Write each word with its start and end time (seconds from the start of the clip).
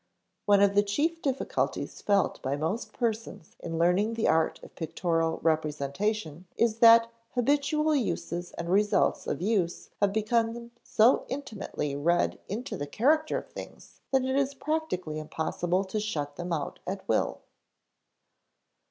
One 0.47 0.61
of 0.63 0.73
the 0.73 0.81
chief 0.81 1.21
difficulties 1.21 2.01
felt 2.01 2.41
by 2.41 2.55
most 2.55 2.91
persons 2.91 3.55
in 3.59 3.77
learning 3.77 4.15
the 4.15 4.27
art 4.27 4.59
of 4.63 4.73
pictorial 4.73 5.37
representation 5.43 6.47
is 6.57 6.79
that 6.79 7.11
habitual 7.35 7.93
uses 7.95 8.51
and 8.53 8.69
results 8.71 9.27
of 9.27 9.43
use 9.43 9.91
have 10.01 10.11
become 10.11 10.71
so 10.81 11.27
intimately 11.29 11.95
read 11.95 12.39
into 12.49 12.77
the 12.77 12.87
character 12.87 13.37
of 13.37 13.49
things 13.51 14.01
that 14.11 14.25
it 14.25 14.35
is 14.35 14.55
practically 14.55 15.19
impossible 15.19 15.83
to 15.83 15.99
shut 15.99 16.35
them 16.35 16.51
out 16.51 16.79
at 16.87 17.07
will. 17.07 17.41